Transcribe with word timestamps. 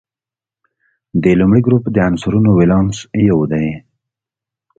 د 1.23 1.25
لومړي 1.39 1.61
ګروپ 1.67 1.83
د 1.91 1.97
عنصرونو 2.07 2.49
ولانس 2.59 2.95
یو 3.29 3.39
دی. 3.51 3.67